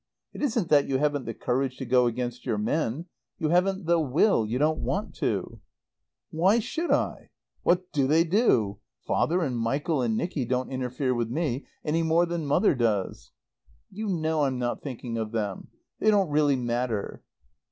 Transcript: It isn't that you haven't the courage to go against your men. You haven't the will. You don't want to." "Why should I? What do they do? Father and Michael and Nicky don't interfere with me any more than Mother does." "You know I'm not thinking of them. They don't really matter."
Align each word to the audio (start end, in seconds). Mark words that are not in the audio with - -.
It 0.33 0.41
isn't 0.41 0.69
that 0.69 0.87
you 0.87 0.97
haven't 0.97 1.25
the 1.25 1.33
courage 1.35 1.77
to 1.77 1.85
go 1.85 2.07
against 2.07 2.43
your 2.43 2.57
men. 2.57 3.05
You 3.37 3.49
haven't 3.49 3.85
the 3.85 3.99
will. 3.99 4.47
You 4.47 4.57
don't 4.57 4.79
want 4.79 5.13
to." 5.17 5.59
"Why 6.31 6.57
should 6.57 6.89
I? 6.89 7.29
What 7.61 7.91
do 7.91 8.07
they 8.07 8.23
do? 8.23 8.79
Father 9.05 9.43
and 9.43 9.55
Michael 9.55 10.01
and 10.01 10.17
Nicky 10.17 10.43
don't 10.43 10.71
interfere 10.71 11.13
with 11.13 11.29
me 11.29 11.67
any 11.85 12.01
more 12.01 12.25
than 12.25 12.47
Mother 12.47 12.73
does." 12.73 13.29
"You 13.91 14.07
know 14.07 14.45
I'm 14.45 14.57
not 14.57 14.81
thinking 14.81 15.19
of 15.19 15.33
them. 15.33 15.67
They 15.99 16.09
don't 16.09 16.31
really 16.31 16.55
matter." 16.55 17.21